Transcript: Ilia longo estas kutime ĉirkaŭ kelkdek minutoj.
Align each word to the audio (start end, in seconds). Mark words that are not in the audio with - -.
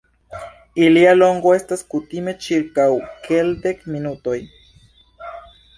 Ilia 0.85 1.11
longo 1.17 1.51
estas 1.57 1.83
kutime 1.93 2.33
ĉirkaŭ 2.47 2.89
kelkdek 3.29 3.87
minutoj. 3.97 4.39